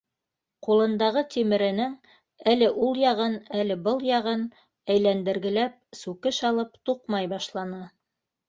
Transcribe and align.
Ҡулындағы 0.67 1.21
тимеренең 1.33 1.91
әле 2.53 2.71
ул 2.87 2.97
яғын, 3.01 3.37
әле 3.61 3.77
был 3.89 4.01
яғын 4.07 4.43
әйләндергеләп, 4.95 5.79
сүкеш 6.03 6.41
алып 6.53 6.85
туҡмай 6.91 7.31
башланы. 7.37 7.85